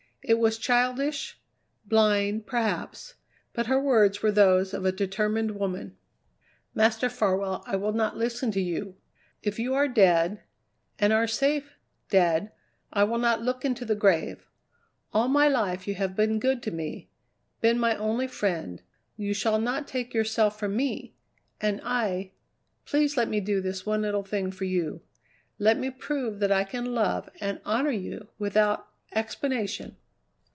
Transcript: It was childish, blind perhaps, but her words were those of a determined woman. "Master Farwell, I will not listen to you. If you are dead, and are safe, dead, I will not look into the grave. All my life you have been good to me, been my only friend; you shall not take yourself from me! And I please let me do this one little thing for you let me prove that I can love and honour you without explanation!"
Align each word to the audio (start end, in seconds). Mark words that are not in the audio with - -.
It 0.23 0.37
was 0.37 0.59
childish, 0.59 1.39
blind 1.83 2.45
perhaps, 2.45 3.15
but 3.53 3.65
her 3.65 3.79
words 3.81 4.21
were 4.21 4.31
those 4.31 4.71
of 4.71 4.85
a 4.85 4.91
determined 4.91 5.55
woman. 5.57 5.97
"Master 6.75 7.09
Farwell, 7.09 7.63
I 7.65 7.75
will 7.75 7.91
not 7.91 8.17
listen 8.17 8.51
to 8.51 8.61
you. 8.61 8.95
If 9.41 9.57
you 9.57 9.73
are 9.73 9.87
dead, 9.87 10.43
and 10.99 11.11
are 11.11 11.25
safe, 11.25 11.75
dead, 12.09 12.51
I 12.93 13.03
will 13.03 13.17
not 13.17 13.41
look 13.41 13.65
into 13.65 13.83
the 13.83 13.95
grave. 13.95 14.45
All 15.11 15.27
my 15.27 15.47
life 15.47 15.87
you 15.87 15.95
have 15.95 16.15
been 16.15 16.37
good 16.39 16.61
to 16.63 16.71
me, 16.71 17.09
been 17.59 17.79
my 17.79 17.95
only 17.97 18.27
friend; 18.27 18.83
you 19.17 19.33
shall 19.33 19.59
not 19.59 19.87
take 19.87 20.13
yourself 20.13 20.57
from 20.57 20.75
me! 20.77 21.15
And 21.59 21.81
I 21.83 22.31
please 22.85 23.17
let 23.17 23.27
me 23.27 23.39
do 23.39 23.59
this 23.59 23.87
one 23.87 24.03
little 24.03 24.23
thing 24.23 24.51
for 24.51 24.65
you 24.65 25.01
let 25.57 25.79
me 25.79 25.89
prove 25.89 26.39
that 26.41 26.51
I 26.51 26.63
can 26.63 26.85
love 26.93 27.27
and 27.41 27.59
honour 27.65 27.91
you 27.91 28.27
without 28.37 28.87
explanation!" 29.13 29.97